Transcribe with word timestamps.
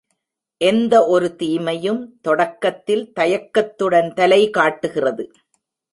எந்த 0.61 1.07
ஒரு 1.07 1.35
தீமையும் 1.35 2.19
தொடக்கத்தில் 2.21 3.13
தயக்கத்துடன் 3.13 4.11
தலைகாட்டுகிறது. 4.13 5.25